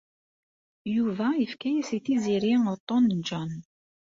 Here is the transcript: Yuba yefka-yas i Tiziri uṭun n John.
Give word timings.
Yuba 0.95 1.27
yefka-yas 1.39 1.89
i 1.97 1.99
Tiziri 2.05 2.53
uṭun 2.73 3.05
n 3.19 3.19
John. 3.27 3.51